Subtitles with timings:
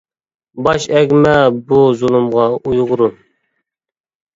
[0.67, 1.35] باش ئەگمە
[1.69, 3.19] بۇ زۇلۇمغا ئۇيغۇرۇم!